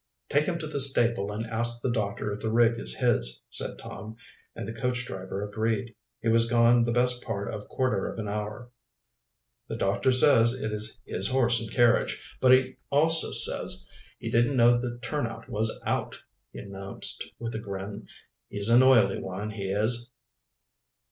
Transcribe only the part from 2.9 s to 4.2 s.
his," said Tom,